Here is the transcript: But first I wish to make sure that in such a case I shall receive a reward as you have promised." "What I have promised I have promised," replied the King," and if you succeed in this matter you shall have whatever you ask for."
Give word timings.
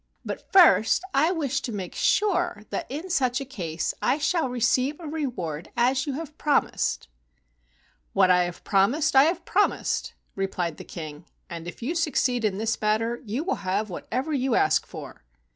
But 0.25 0.51
first 0.51 1.03
I 1.13 1.31
wish 1.31 1.61
to 1.61 1.71
make 1.71 1.93
sure 1.93 2.63
that 2.71 2.89
in 2.89 3.11
such 3.11 3.39
a 3.39 3.45
case 3.45 3.93
I 4.01 4.17
shall 4.17 4.49
receive 4.49 4.99
a 4.99 5.05
reward 5.05 5.69
as 5.77 6.07
you 6.07 6.13
have 6.13 6.39
promised." 6.39 7.07
"What 8.13 8.31
I 8.31 8.45
have 8.45 8.63
promised 8.63 9.15
I 9.15 9.25
have 9.25 9.45
promised," 9.45 10.15
replied 10.35 10.77
the 10.77 10.83
King," 10.83 11.27
and 11.51 11.67
if 11.67 11.83
you 11.83 11.93
succeed 11.93 12.43
in 12.43 12.57
this 12.57 12.81
matter 12.81 13.21
you 13.25 13.45
shall 13.45 13.55
have 13.57 13.91
whatever 13.91 14.33
you 14.33 14.55
ask 14.55 14.87
for." 14.87 15.23